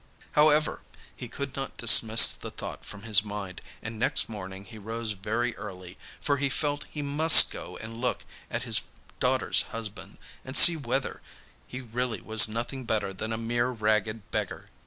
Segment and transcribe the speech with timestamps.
[0.31, 0.81] However,
[1.15, 5.55] he could not dismiss the thought from his mind, and next morning he rose very
[5.57, 8.81] early, for he felt he must go and look at his
[9.19, 11.21] daughter's husband and see whether
[11.67, 14.69] he really was nothing better than a mere ragged beggar.